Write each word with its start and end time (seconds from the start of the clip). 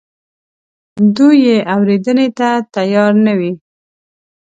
دوی 1.15 1.37
یې 1.47 1.57
اورېدنې 1.75 2.27
ته 2.37 2.49
تیار 2.73 3.11
نه 3.25 3.33
وي. 3.39 3.51